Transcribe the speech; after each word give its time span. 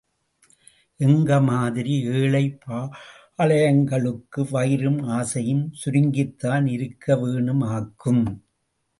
எங்க 0.99 1.39
மாதிரி 1.41 1.95
எழை 2.13 2.41
பாழைங்களுக்கு 2.63 4.41
வயிறும் 4.51 4.99
ஆசையும் 5.09 5.63
சுருங்கித்தான் 5.81 6.65
இருக்கவேனுமாக்கும்! 6.67 8.23